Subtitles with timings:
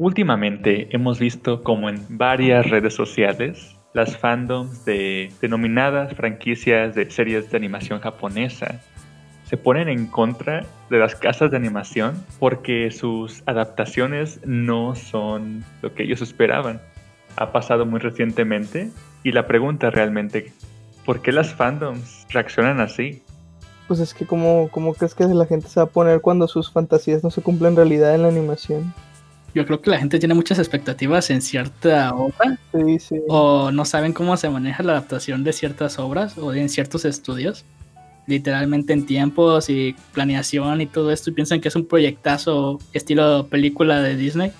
[0.00, 7.50] Últimamente hemos visto como en varias redes sociales las fandoms de denominadas franquicias de series
[7.50, 8.80] de animación japonesa
[9.42, 15.92] se ponen en contra de las casas de animación porque sus adaptaciones no son lo
[15.92, 16.80] que ellos esperaban.
[17.34, 18.92] Ha pasado muy recientemente
[19.24, 20.52] y la pregunta realmente,
[21.04, 23.20] ¿por qué las fandoms reaccionan así?
[23.88, 26.70] Pues es que como, como crees que la gente se va a poner cuando sus
[26.70, 28.94] fantasías no se cumplen en realidad en la animación.
[29.54, 32.58] Yo creo que la gente tiene muchas expectativas en cierta obra.
[32.72, 33.16] Sí, sí.
[33.28, 37.64] O no saben cómo se maneja la adaptación de ciertas obras o en ciertos estudios.
[38.26, 41.30] Literalmente en tiempos y planeación y todo esto.
[41.30, 44.52] Y piensan que es un proyectazo estilo película de Disney.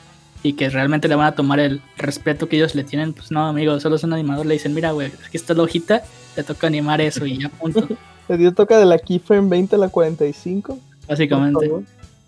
[0.43, 3.13] Y que realmente le van a tomar el respeto que ellos le tienen.
[3.13, 4.47] Pues no, amigo, solo es un animador.
[4.47, 6.03] Le dicen, mira, güey, aquí está la hojita.
[6.35, 7.87] Te toca animar eso y ya punto.
[8.29, 10.79] Le toca de la keyframe 20 a la 45.
[11.09, 11.71] Básicamente.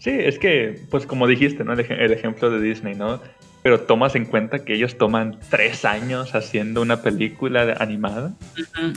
[0.00, 1.74] Sí, es que, pues como dijiste, ¿no?
[1.74, 3.20] El, ejemplo de Disney, ¿no?
[3.62, 8.32] Pero tomas en cuenta que ellos toman tres años haciendo una película animada.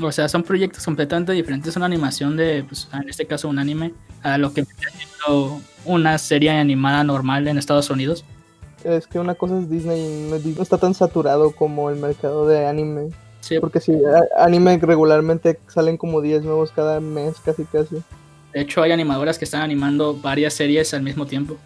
[0.01, 1.75] O sea, son proyectos completamente diferentes.
[1.75, 6.51] Una animación de, pues, en este caso, un anime, a lo que haciendo una serie
[6.51, 8.23] animada normal en Estados Unidos.
[8.85, 13.09] Es que una cosa es Disney, no está tan saturado como el mercado de anime.
[13.41, 13.59] Sí.
[13.59, 13.91] Porque si
[14.37, 18.01] anime regularmente salen como 10 nuevos cada mes, casi casi.
[18.53, 21.57] De hecho, hay animadoras que están animando varias series al mismo tiempo.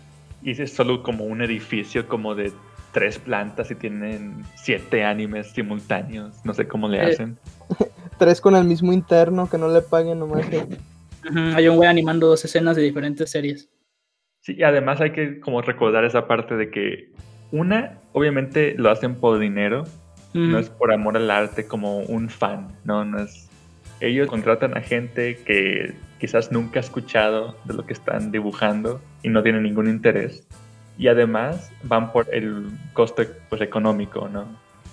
[0.41, 2.51] Y es solo como un edificio como de
[2.93, 6.35] tres plantas y tienen siete animes simultáneos.
[6.45, 7.11] No sé cómo le eh.
[7.11, 7.37] hacen.
[8.17, 10.47] tres con el mismo interno que no le paguen nomás.
[11.55, 13.69] hay un güey animando dos escenas de diferentes series.
[14.41, 17.11] Sí, y además hay que como recordar esa parte de que
[17.51, 19.83] una, obviamente lo hacen por dinero,
[20.33, 23.49] no es por amor al arte como un fan, no, no es
[23.99, 29.29] ellos contratan a gente que quizás nunca ha escuchado de lo que están dibujando y
[29.29, 30.47] no tienen ningún interés.
[30.97, 34.47] Y además van por el costo pues, económico, ¿no?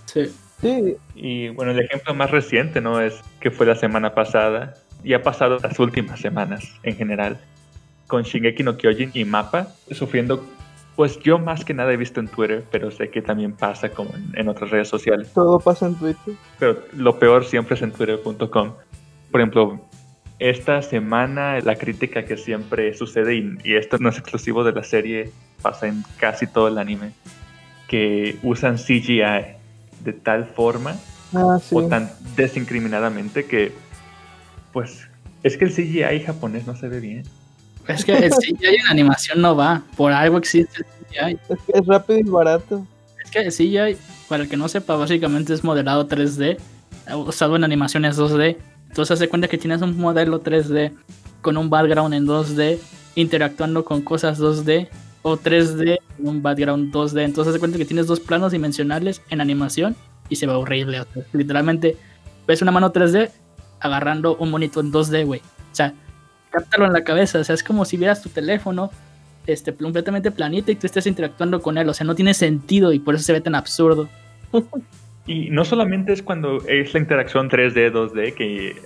[0.07, 0.31] Sí.
[0.61, 0.97] sí.
[1.15, 3.01] Y bueno, el ejemplo más reciente, ¿no?
[3.01, 7.39] Es que fue la semana pasada y ha pasado las últimas semanas en general
[8.07, 10.45] con Shingeki no Kyojin y Mapa sufriendo
[10.97, 14.13] pues yo más que nada he visto en Twitter, pero sé que también pasa como
[14.35, 15.33] en, otras redes sociales.
[15.35, 16.35] Todo pasa en Twitter.
[16.61, 18.75] Pero lo peor siempre es en twitter.com
[19.35, 19.81] por ejemplo,
[20.39, 25.31] esta semana la crítica que siempre sucede, y, esto no es exclusivo de la serie,
[25.63, 27.13] pasa en casi todo el anime,
[27.89, 29.57] que usan CGI
[30.03, 30.97] de tal forma
[31.35, 33.73] ah, o tan desincriminadamente que,
[34.73, 35.09] pues,
[35.43, 37.25] es que el CGI japonés no se ve bien.
[37.87, 41.39] Es que el CGI en animación no va, por algo existe el CGI.
[41.51, 42.87] Es que es rápido y barato.
[43.23, 46.59] Es que el CGI, para el que no sepa, básicamente es modelado 3D,
[47.15, 48.57] usado en animaciones 2D
[48.95, 50.93] entonces se cuenta que tienes un modelo 3D
[51.43, 52.79] con un background en 2D,
[53.17, 54.89] interactuando con cosas 2D,
[55.23, 57.25] o 3D con un background 2D.
[57.25, 59.97] Entonces se cuenta que tienes dos planos dimensionales en animación
[60.29, 61.03] y se ve horrible.
[61.33, 61.97] literalmente
[62.47, 63.33] ves una mano 3D
[63.81, 65.41] agarrando un monito en 2D, güey.
[65.41, 65.93] O sea,
[66.51, 67.41] cáptalo en la cabeza.
[67.41, 68.93] O sea, es como si vieras tu teléfono
[69.49, 71.89] este, completamente planito y tú estés interactuando con él.
[71.89, 74.09] O sea, no tiene sentido y por eso se ve tan absurdo.
[75.27, 78.77] Y no solamente es cuando es la interacción 3D, 2D, que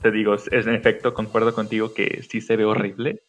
[0.00, 3.22] te digo, es en efecto, concuerdo contigo que sí se ve horrible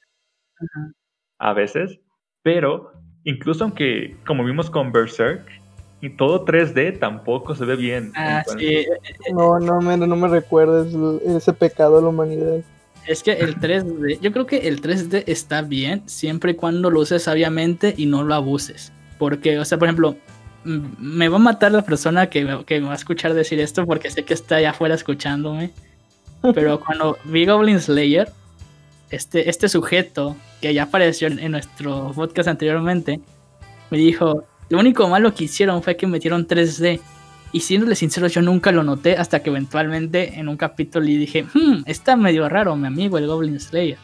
[1.40, 2.00] a veces,
[2.44, 2.94] pero
[3.24, 5.46] incluso aunque, como vimos con Berserk,
[6.04, 8.12] y todo 3D tampoco se ve bien.
[8.16, 8.86] Ah, sí.
[9.34, 10.94] No, no me, no me recuerdes
[11.26, 12.60] ese pecado de la humanidad.
[13.08, 17.00] Es que el 3D, yo creo que el 3D está bien siempre y cuando lo
[17.00, 18.92] uses sabiamente y no lo abuses.
[19.18, 20.18] Porque, o sea, por ejemplo,
[20.66, 24.10] me va a matar la persona que, que, me va a escuchar decir esto porque
[24.10, 25.72] sé que está allá afuera escuchándome.
[26.54, 28.32] Pero cuando vi Goblin Slayer,
[29.10, 33.20] este, este sujeto que ya apareció en, nuestro podcast anteriormente,
[33.90, 37.00] me dijo, lo único malo que hicieron fue que metieron 3D.
[37.52, 41.44] Y siéndole sincero, yo nunca lo noté hasta que eventualmente en un capítulo le dije,
[41.44, 43.98] hmm, está medio raro mi amigo el Goblin Slayer.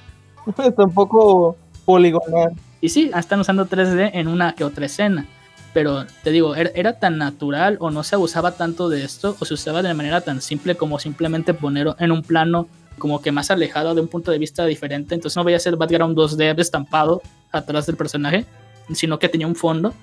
[0.64, 2.54] está un poco poligonal.
[2.82, 5.26] Y sí, están usando 3D en una que otra escena
[5.74, 9.54] pero te digo, era, tan natural o no se abusaba tanto de esto o se
[9.54, 12.68] usaba de manera tan simple como simplemente poner en un plano
[12.98, 16.18] como que más alejado de un punto de vista diferente, entonces no veía el background
[16.18, 17.22] 2D estampado
[17.52, 18.46] atrás del personaje,
[18.94, 19.94] sino que tenía un fondo,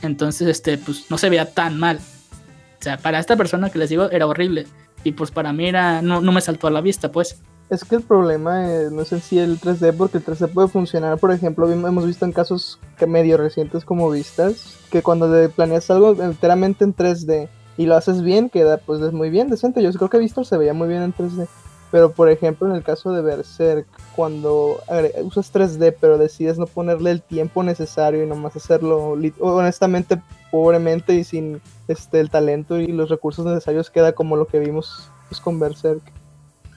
[0.00, 1.98] entonces este pues no se veía tan mal.
[1.98, 4.66] O sea, para esta persona que les digo era horrible.
[5.04, 7.40] Y pues para mí era no, no me saltó a la vista, pues.
[7.70, 10.66] Es que el problema eh, no es en sí el 3D, porque el 3D puede
[10.66, 15.88] funcionar, por ejemplo, hemos visto en casos que medio recientes como vistas, que cuando planeas
[15.88, 19.84] algo enteramente en 3D y lo haces bien, queda pues es muy bien, decente.
[19.84, 21.46] Yo creo que visto se veía muy bien en 3D.
[21.92, 24.80] Pero por ejemplo, en el caso de Berserk, cuando
[25.22, 30.20] usas 3D pero decides no ponerle el tiempo necesario y nomás hacerlo honestamente,
[30.50, 35.08] pobremente y sin este el talento y los recursos necesarios, queda como lo que vimos
[35.28, 36.02] pues, con Berserk.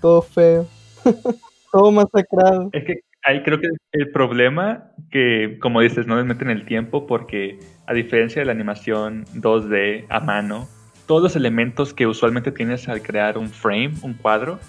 [0.01, 0.67] Todo feo.
[1.71, 2.69] Todo masacrado.
[2.71, 7.07] Es que ahí creo que el problema que, como dices, no les meten el tiempo
[7.07, 10.67] porque a diferencia de la animación 2D a mano,
[11.07, 14.59] todos los elementos que usualmente tienes al crear un frame, un cuadro,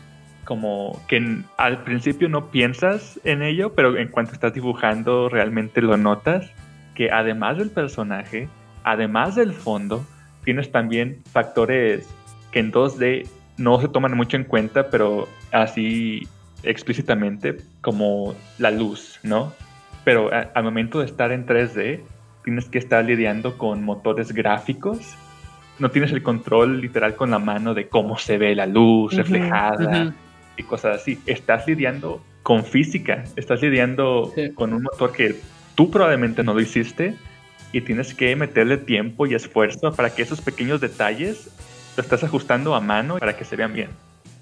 [0.45, 5.97] como que al principio no piensas en ello, pero en cuanto estás dibujando realmente lo
[5.97, 6.51] notas,
[6.95, 8.49] que además del personaje,
[8.85, 10.05] además del fondo,
[10.45, 12.07] tienes también factores
[12.53, 16.27] que en 2D no se toman mucho en cuenta, pero así
[16.63, 19.53] explícitamente, como la luz, ¿no?
[20.05, 22.01] Pero al momento de estar en 3D,
[22.45, 25.17] tienes que estar lidiando con motores gráficos.
[25.79, 30.15] No tienes el control literal con la mano de cómo se ve la luz reflejada
[30.57, 31.19] y cosas así.
[31.27, 35.41] Estás lidiando con física, estás lidiando con un motor que
[35.75, 37.17] tú probablemente no lo hiciste
[37.73, 41.51] y tienes que meterle tiempo y esfuerzo para que esos pequeños detalles
[41.97, 43.91] lo estás ajustando a mano para que se vean bien.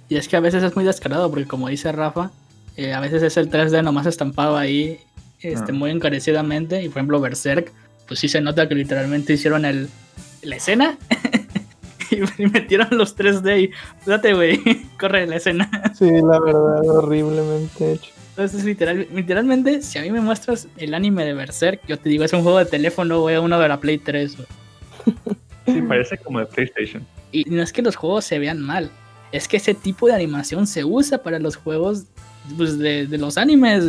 [0.09, 2.31] Y es que a veces es muy descarado porque como dice Rafa,
[2.77, 4.99] eh, a veces es el 3D nomás estampado ahí
[5.41, 5.75] este, ah.
[5.75, 7.73] muy encarecidamente y por ejemplo Berserk,
[8.07, 9.89] pues sí se nota que literalmente hicieron el,
[10.43, 10.99] la escena
[12.11, 13.71] y metieron los 3D y
[14.07, 14.61] date, güey,
[15.01, 15.71] corre la escena.
[15.95, 18.11] Sí, la verdad, horriblemente hecho.
[18.31, 22.25] Entonces, literal, literalmente, si a mí me muestras el anime de Berserk, yo te digo,
[22.25, 24.37] es un juego de teléfono, güey, uno de la Play 3,
[25.67, 27.07] Sí, parece como de PlayStation.
[27.33, 28.91] Y no es que los juegos se vean mal,
[29.33, 32.05] es que ese tipo de animación se usa para los juegos
[32.57, 33.85] pues, de, de los animes.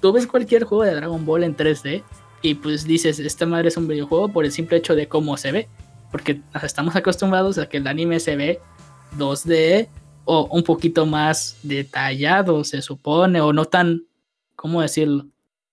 [0.00, 2.02] Tú ves cualquier juego de Dragon Ball en 3D
[2.42, 5.52] y pues dices, esta madre es un videojuego por el simple hecho de cómo se
[5.52, 5.68] ve
[6.14, 8.60] porque estamos acostumbrados a que el anime se ve
[9.18, 9.88] 2D
[10.24, 14.04] o un poquito más detallado, se supone, o no tan,
[14.54, 15.26] ¿cómo decirlo?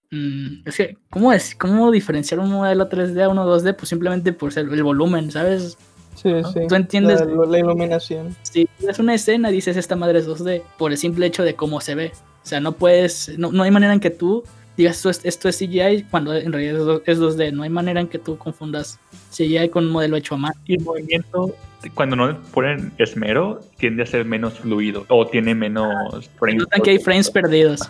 [0.10, 3.76] Mm, es que, ¿cómo, es, ¿cómo diferenciar un modelo 3D a uno 2D?
[3.76, 5.78] Pues simplemente por el volumen, ¿sabes?
[6.16, 6.60] Sí, sí.
[6.68, 7.22] ¿Tú entiendes?
[7.22, 8.36] La, iluminación.
[8.44, 11.82] Si es una escena, dices esta madre es 2D, por el simple hecho de cómo
[11.82, 12.12] se ve.
[12.44, 14.44] O sea, no puedes, no, no hay manera en que tú
[14.78, 17.52] digas esto es, esto es CGI cuando en realidad es 2D.
[17.52, 19.00] No hay manera en que tú confundas
[19.32, 20.56] CGI con un modelo hecho a mano.
[20.66, 21.56] Y el movimiento,
[21.94, 26.62] cuando no ponen esmero, tiende a ser menos fluido o tiene menos frames.
[26.62, 27.82] Notan que hay frames perdidos.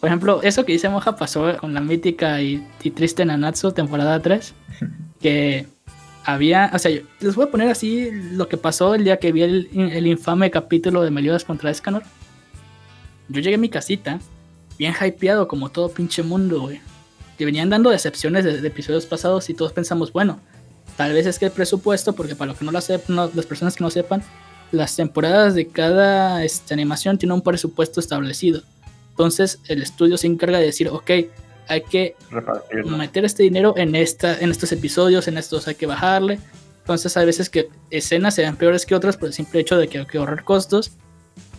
[0.00, 4.52] Por ejemplo, eso que dice Moja pasó con la mítica y, triste Nanatsu temporada 3,
[5.20, 5.66] que
[6.24, 6.90] había, o sea,
[7.20, 10.50] les voy a poner así lo que pasó el día que vi el, el infame
[10.50, 12.02] capítulo de Meliodas contra Escanor.
[13.28, 14.20] Yo llegué a mi casita
[14.78, 16.80] bien hypeado como todo pinche mundo, güey.
[17.38, 20.40] Que venían dando decepciones de, episodios pasados y todos pensamos, bueno,
[20.96, 23.74] tal vez es que el presupuesto, porque para lo que no lo sepan, las personas
[23.76, 24.22] que no sepan,
[24.70, 28.62] las temporadas de cada este, animación tienen un presupuesto establecido.
[29.10, 31.10] Entonces el estudio se encarga de decir, ok,
[31.72, 32.16] hay que
[32.84, 36.38] meter este dinero en, esta, en estos episodios, en estos hay que bajarle.
[36.80, 39.88] Entonces hay veces que escenas se ven peores que otras por el simple hecho de
[39.88, 40.92] que hay que ahorrar costos.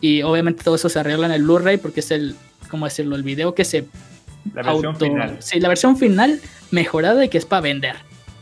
[0.01, 2.35] Y obviamente todo eso se arregla en el Blu-ray porque es el
[2.69, 3.15] ¿cómo decirlo?
[3.15, 3.85] El video que se...
[4.53, 5.37] La versión final.
[5.39, 7.95] Sí, la versión final mejorada y que es para vender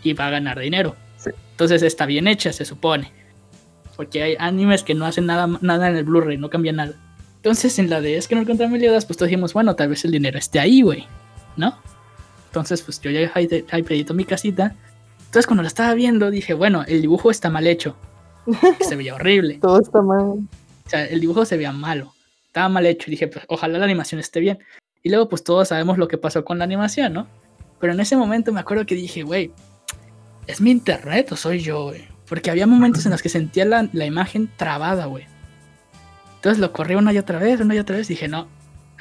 [0.04, 0.96] y para ganar dinero.
[1.52, 3.12] Entonces está bien hecha, se supone.
[3.96, 6.94] Porque hay animes que no hacen nada, nada en el Blu-ray, no cambian nada.
[7.36, 10.06] Entonces en la de es que no encontramos Meliodas, pues todos dijimos, bueno, tal vez
[10.06, 11.06] el dinero esté ahí, güey.
[11.58, 11.78] ¿No?
[12.48, 14.76] Entonces, pues yo llegué ahí pedito mi casita.
[15.20, 17.96] Entonces cuando la estaba viendo, dije, bueno, el dibujo está mal hecho.
[18.82, 19.58] se veía horrible.
[19.62, 20.40] Todo está mal.
[20.86, 22.14] O sea, el dibujo se veía malo
[22.52, 24.60] estaba mal hecho y dije, pues ojalá la animación esté bien.
[25.04, 27.28] Y luego pues todos sabemos lo que pasó con la animación, ¿no?
[27.80, 29.54] Pero en ese momento me acuerdo que dije, güey,
[30.48, 32.06] ¿es mi internet o soy yo, güey?
[32.28, 35.26] Porque había momentos en los que sentía la, la imagen trabada, güey.
[36.36, 38.10] Entonces lo corrí una y otra vez, una y otra vez.
[38.10, 38.48] Y dije, no,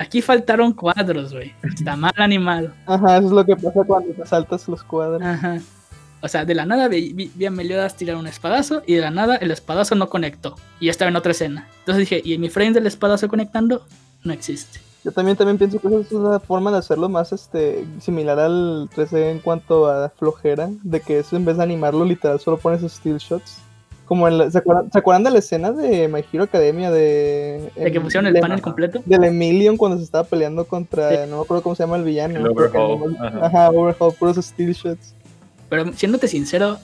[0.00, 1.54] aquí faltaron cuadros, güey.
[1.62, 2.72] Está mal animado.
[2.86, 5.22] Ajá, eso es lo que pasa cuando te saltas los cuadros.
[5.22, 5.58] Ajá.
[6.22, 9.36] O sea, de la nada vi, a Meliodas tirar un espadazo y de la nada
[9.36, 10.56] el espadazo no conectó.
[10.80, 11.68] Y ya estaba en otra escena.
[11.80, 13.86] Entonces dije, ¿y mi frame del espadazo conectando?
[14.24, 14.80] No existe.
[15.02, 18.90] Yo también, también pienso que esa es una forma de hacerlo más este similar al
[18.90, 20.68] 3D en cuanto a flojera.
[20.82, 23.58] De que eso en vez de animarlo literal solo pones still shots.
[24.10, 27.70] Como en ¿se, acuerdan, de la escena de My Hero Academia de...
[27.76, 29.00] ¿De que pusieron el panel completo?
[29.06, 31.26] Del Emilion cuando se estaba peleando contra...
[31.26, 32.40] No me acuerdo cómo se llama el villano.
[32.40, 33.16] El Overhaul.
[33.40, 35.14] Ajá, Overhaul, puros still shots.
[35.68, 36.78] Pero siéndote sincero,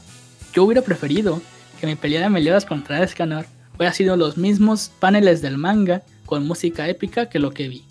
[0.53, 1.41] yo hubiera preferido
[1.81, 6.47] que mi pelea de Meliodas contra Escanor hubiera sido los mismos paneles del manga con
[6.47, 7.85] música épica que lo que vi.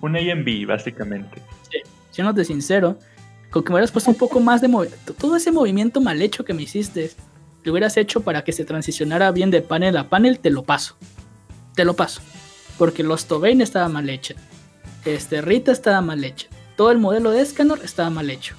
[0.00, 1.42] Un AMV, básicamente.
[1.68, 1.78] Sí,
[2.12, 2.96] siéndote sincero,
[3.50, 5.12] con que me hubieras puesto un poco más de movimiento.
[5.12, 7.10] Todo ese movimiento mal hecho que me hiciste,
[7.62, 10.96] lo hubieras hecho para que se transicionara bien de panel a panel, te lo paso.
[11.74, 12.22] Te lo paso.
[12.78, 14.34] Porque los Tobane estaba mal hecha.
[15.04, 16.48] Este, Rita estaba mal hecha.
[16.76, 18.54] Todo el modelo de Escanor estaba mal hecho.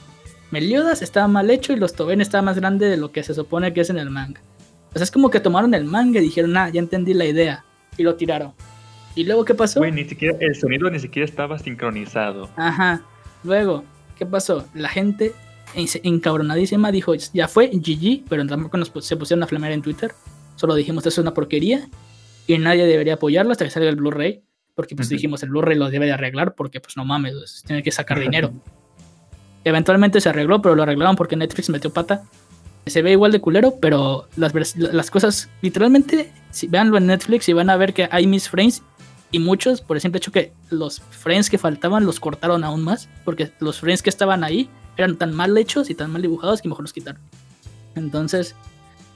[0.51, 3.73] Meliodas estaba mal hecho y los Tobane estaba más grande de lo que se supone
[3.73, 4.41] que es en el manga.
[4.89, 7.65] O sea, es como que tomaron el manga y dijeron, ah, ya entendí la idea.
[7.97, 8.53] Y lo tiraron.
[9.15, 9.79] ¿Y luego qué pasó?
[9.79, 12.49] Güey, ni siquiera, el sonido ni siquiera estaba sincronizado.
[12.55, 13.01] Ajá.
[13.43, 13.83] Luego,
[14.17, 14.65] ¿qué pasó?
[14.73, 15.33] La gente
[15.75, 20.13] encabronadísima dijo, ya fue, GG, pero tampoco nos se pusieron a flamear en Twitter.
[20.55, 21.87] Solo dijimos, es una porquería
[22.47, 24.43] y nadie debería apoyarlo hasta que salga el Blu-ray.
[24.75, 27.83] Porque pues dijimos, el Blu-ray lo debe de arreglar porque pues no mames, pues, tiene
[27.83, 28.53] que sacar dinero.
[29.63, 32.23] Eventualmente se arregló, pero lo arreglaron porque Netflix metió pata.
[32.87, 37.53] Se ve igual de culero, pero las, las cosas, literalmente, si veanlo en Netflix y
[37.53, 38.81] van a ver que hay mis frames
[39.31, 43.07] y muchos, por el simple hecho que los frames que faltaban los cortaron aún más,
[43.23, 46.69] porque los frames que estaban ahí eran tan mal hechos y tan mal dibujados que
[46.69, 47.21] mejor los quitaron.
[47.95, 48.55] Entonces,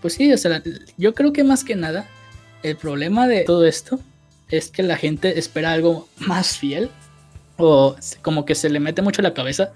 [0.02, 0.62] pues sí, o sea,
[0.98, 2.06] yo creo que más que nada,
[2.64, 4.00] el problema de todo esto
[4.50, 6.90] es que la gente espera algo más fiel
[7.58, 9.72] o como que se le mete mucho la cabeza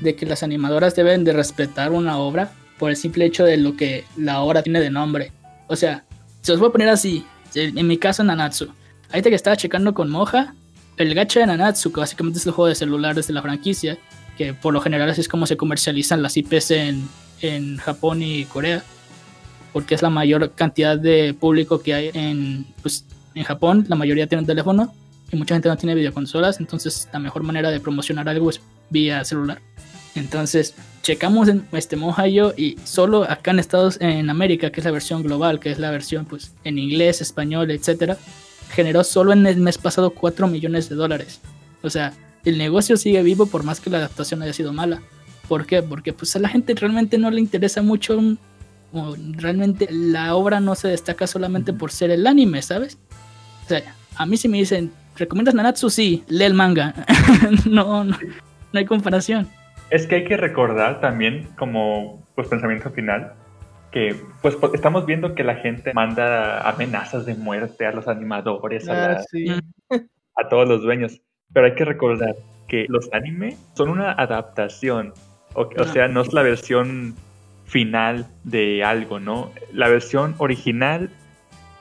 [0.00, 3.76] de que las animadoras deben de respetar una obra por el simple hecho de lo
[3.76, 5.32] que la obra tiene de nombre.
[5.66, 6.04] O sea,
[6.42, 7.24] se os voy a poner así,
[7.54, 8.68] en mi caso Nanatsu.
[9.10, 10.54] Ahorita que estaba checando con Moja,
[10.96, 13.98] el gacha de Nanatsu, que básicamente es el juego de celulares de la franquicia,
[14.36, 17.08] que por lo general así es como se comercializan las IPs en,
[17.40, 18.82] en Japón y Corea,
[19.72, 24.26] porque es la mayor cantidad de público que hay en, pues, en Japón, la mayoría
[24.26, 24.94] tiene un teléfono
[25.30, 29.24] y mucha gente no tiene videoconsolas, entonces la mejor manera de promocionar algo es vía
[29.24, 29.60] celular.
[30.14, 34.80] Entonces, checamos en este Moja y yo y solo acá en Estados en América, que
[34.80, 38.16] es la versión global, que es la versión pues en inglés, español, etcétera,
[38.70, 41.40] generó solo en el mes pasado 4 millones de dólares.
[41.82, 42.14] O sea,
[42.46, 45.02] el negocio sigue vivo por más que la adaptación haya sido mala.
[45.48, 45.82] ¿Por qué?
[45.82, 48.18] Porque pues a la gente realmente no le interesa mucho
[48.92, 52.98] o realmente la obra no se destaca solamente por ser el anime, ¿sabes?
[53.64, 53.82] O sea,
[54.16, 55.90] a mí si me dicen, ¿recomiendas Nanatsu?
[55.90, 56.94] Sí, lee el manga.
[57.68, 58.16] no, no,
[58.72, 59.48] no hay comparación.
[59.90, 63.34] Es que hay que recordar también como pues pensamiento final
[63.92, 69.12] que pues estamos viendo que la gente manda amenazas de muerte a los animadores, a,
[69.12, 69.46] Ah, sí.
[69.90, 71.20] a todos los dueños,
[71.52, 72.36] pero hay que recordar
[72.68, 75.12] que los anime son una adaptación,
[75.54, 77.14] o, o sea, no es la versión
[77.64, 79.52] final de algo, ¿no?
[79.72, 81.10] La versión original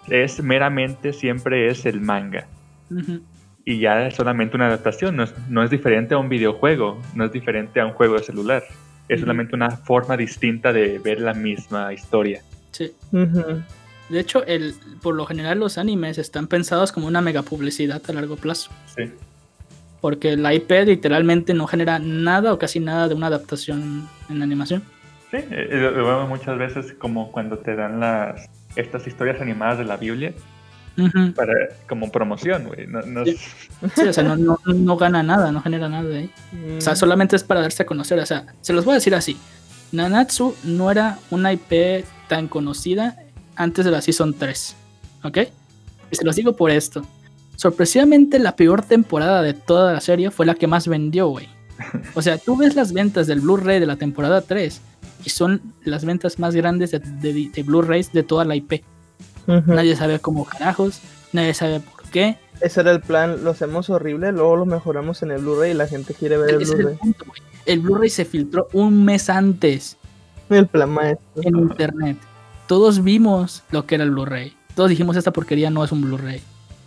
[0.10, 2.48] es meramente siempre es el manga
[3.66, 7.26] y ya es solamente una adaptación, no es, no es diferente a un videojuego, no
[7.26, 8.64] es diferente a un juego de celular,
[9.10, 12.44] es solamente una forma distinta de ver la misma historia.
[12.72, 12.94] Sí.
[14.10, 18.14] De hecho, el, por lo general los animes están pensados como una mega publicidad a
[18.14, 18.70] largo plazo.
[18.96, 19.12] Sí.
[20.02, 24.84] Porque la IP literalmente no genera nada o casi nada de una adaptación en animación.
[25.32, 29.78] Sí, eh, lo lo vemos muchas veces como cuando te dan las estas historias animadas
[29.80, 30.34] de la Biblia
[31.36, 31.54] para
[31.90, 32.88] como promoción, güey.
[32.88, 33.38] No, no es-
[33.96, 36.32] Sí, o sea, no, no, no gana nada, no genera nada de ahí.
[36.78, 36.98] O sea, Mm.
[36.98, 38.20] solamente es para darse a conocer.
[38.20, 39.38] O sea, se los voy a decir así.
[39.92, 43.18] Nanatsu no era una IP tan conocida
[43.56, 44.76] antes de la Season 3.
[45.24, 45.38] ¿Ok?
[46.12, 47.06] Y se los digo por esto.
[47.56, 51.48] Sorpresivamente, la peor temporada de toda la serie fue la que más vendió, güey.
[52.14, 54.82] O sea, tú ves las ventas del Blu-ray de la temporada 3
[55.26, 58.84] y son las ventas más grandes de, de- de Blu-rays de toda la IP.
[59.48, 61.00] Nadie sabe cómo carajos,
[61.34, 62.38] nadie sabe por qué.
[62.62, 65.88] Ese era el plan, lo hacemos horrible, luego lo mejoramos en el Blu-ray y la
[65.88, 66.98] gente quiere ver el Blu-ray.
[67.66, 69.98] El Blu-ray se filtró un mes antes.
[70.50, 71.26] El plan maestro.
[71.44, 72.18] en internet.
[72.68, 74.56] Todos vimos lo que era el Blu-ray.
[74.76, 76.42] Todos dijimos esta porquería no es un Blu-ray.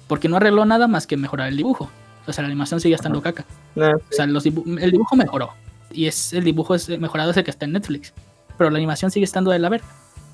[0.08, 1.90] Porque no arregló nada más que mejorar el dibujo.
[2.26, 3.44] O sea, la animación sigue estando caca.
[3.76, 5.50] Nah, O sea, los dibu- el dibujo mejoró.
[5.92, 8.12] Y es el dibujo es mejorado es el que está en Netflix.
[8.58, 9.86] Pero la animación sigue estando de la verga.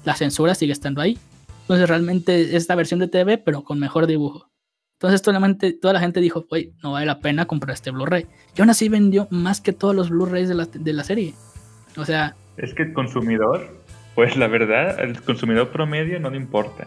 [0.04, 1.18] La censura sigue estando ahí.
[1.62, 4.48] Entonces realmente es la versión de TV, pero con mejor dibujo.
[4.98, 7.90] Entonces toda la gente, toda la gente dijo, güey, no vale la pena comprar este
[7.90, 8.26] Blu-ray.
[8.56, 11.34] Y aún así vendió más que todos los Blu-rays de la, de la serie.
[11.96, 13.80] O sea, es que el consumidor,
[14.14, 16.86] pues la verdad, el consumidor promedio no le importa.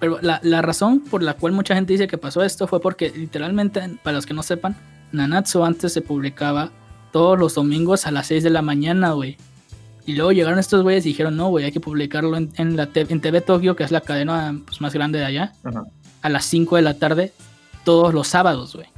[0.00, 3.10] Pero la, la razón por la cual mucha gente dice que pasó esto fue porque
[3.10, 4.76] literalmente, para los que no sepan,
[5.12, 6.70] Nanatsu antes se publicaba
[7.12, 9.36] todos los domingos a las 6 de la mañana, güey.
[10.06, 12.86] Y luego llegaron estos güeyes y dijeron, no, güey, hay que publicarlo en, en la
[12.86, 15.52] te- en TV Tokyo, que es la cadena pues, más grande de allá,
[16.20, 17.32] a las 5 de la tarde,
[17.84, 18.88] todos los sábados, güey.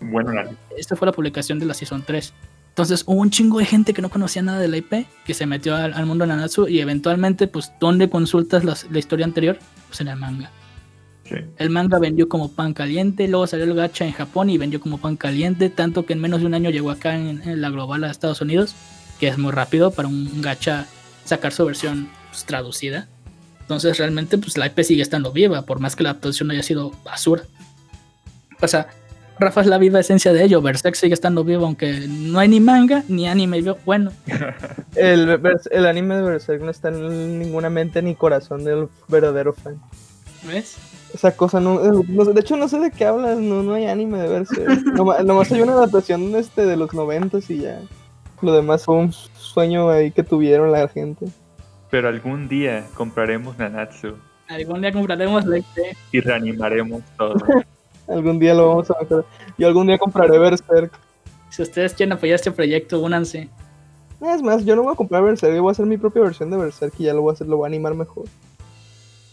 [0.00, 2.32] Bueno, la- Esta fue la publicación de la Season 3.
[2.78, 5.46] Entonces hubo un chingo de gente que no conocía nada de la IP, que se
[5.46, 9.58] metió al, al mundo de Nanatsu y eventualmente, pues, ¿dónde consultas las- la historia anterior?
[9.88, 10.52] Pues en el manga.
[11.24, 11.34] sí.
[11.56, 14.98] El manga vendió como pan caliente, luego salió el gacha en Japón y vendió como
[14.98, 18.04] pan caliente, tanto que en menos de un año llegó acá en, en la global
[18.04, 18.76] a Estados Unidos,
[19.18, 20.86] que es muy rápido para un gacha
[21.24, 23.08] sacar su versión pues, traducida.
[23.62, 26.92] Entonces realmente pues la IP sigue estando viva, por más que la adaptación haya sido
[27.04, 27.42] basura.
[28.62, 28.86] O sea,
[29.40, 30.60] Rafa es la viva esencia de ello.
[30.62, 34.10] Berserk sigue estando vivo, aunque no hay ni manga ni anime bueno.
[34.94, 39.80] El, anime de Berserk no está en ninguna mente ni corazón del verdadero fan.
[40.46, 40.76] ¿Ves?
[41.14, 43.86] Esa cosa no, eh, no de hecho no sé de qué hablas, no, no hay
[43.86, 44.82] anime de Berserk.
[44.94, 47.80] Noma- nomás hay una adaptación este de los noventas y ya.
[48.42, 51.26] Lo demás fue un sueño ahí que tuvieron la gente.
[51.90, 54.14] Pero algún día compraremos Nanatsu
[54.48, 55.96] Algún día compraremos Lecte.
[56.12, 57.34] y reanimaremos todo.
[58.08, 59.24] Algún día lo vamos a mejorar.
[59.58, 60.92] Yo algún día compraré Berserk.
[61.50, 63.48] Si ustedes quieren apoyar este proyecto, únanse.
[64.20, 66.50] Es más, yo no voy a comprar Berserk, yo voy a hacer mi propia versión
[66.50, 68.24] de Berserk y ya lo voy a hacer, lo voy a animar mejor.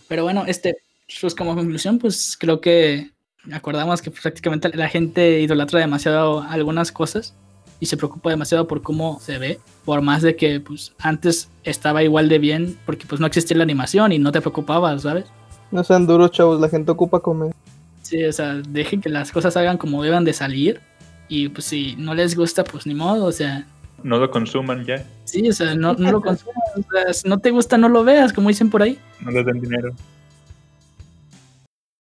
[0.08, 0.78] Pero bueno, este,
[1.22, 3.12] pues como conclusión, pues creo que
[3.52, 7.36] acordamos que prácticamente la gente idolatra demasiado algunas cosas
[7.80, 12.04] y se preocupa demasiado por cómo se ve, por más de que pues antes estaba
[12.04, 15.26] igual de bien porque pues no existía la animación y no te preocupabas, ¿sabes?
[15.72, 17.54] No sean duros, chavos, la gente ocupa comer.
[18.06, 20.80] Sí, o sea, dejen que las cosas hagan como deban de salir
[21.28, 23.66] y pues si no les gusta, pues ni modo, o sea,
[24.04, 27.40] No lo consuman ya, sí, o sea, no, no lo consumas, o sea, si no
[27.40, 29.00] te gusta, no lo veas, como dicen por ahí.
[29.22, 29.92] no les den dinero.